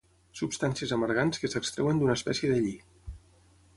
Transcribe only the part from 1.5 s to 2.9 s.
s'extreuen d'una espècie de lli.